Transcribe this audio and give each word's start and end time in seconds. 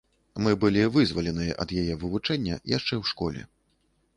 Мы 0.45 0.53
былі 0.63 0.85
вызваленыя 0.95 1.57
ад 1.65 1.73
яе 1.81 1.93
вывучэння 2.05 2.59
яшчэ 2.77 2.93
ў 3.01 3.03
школе. 3.11 3.41